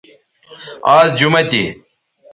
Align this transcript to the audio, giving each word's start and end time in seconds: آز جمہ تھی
آز 0.95 1.07
جمہ 1.17 1.41
تھی 1.49 1.63